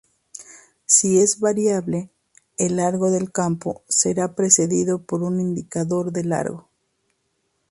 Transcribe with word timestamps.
Si 0.87 1.19
es 1.19 1.39
variable, 1.39 2.09
el 2.57 2.77
largo 2.77 3.11
del 3.11 3.31
campo 3.31 3.83
será 3.87 4.33
precedido 4.33 5.03
por 5.03 5.21
un 5.21 5.39
indicador 5.39 6.11
de 6.11 6.23
largo. 6.23 6.69